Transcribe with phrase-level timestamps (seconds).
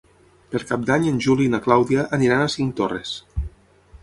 [0.53, 3.17] Per Cap d'Any en Juli i na Clàudia aniran a Cinctorres.